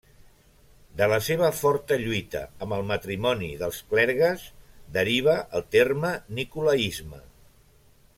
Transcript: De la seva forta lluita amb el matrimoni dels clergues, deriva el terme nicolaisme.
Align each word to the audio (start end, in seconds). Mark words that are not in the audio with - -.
De 1.01 1.07
la 1.11 1.17
seva 1.25 1.49
forta 1.57 1.97
lluita 2.03 2.41
amb 2.67 2.73
el 2.77 2.87
matrimoni 2.91 3.49
dels 3.61 3.83
clergues, 3.91 4.47
deriva 4.97 5.37
el 5.61 5.67
terme 5.77 6.15
nicolaisme. 6.41 7.21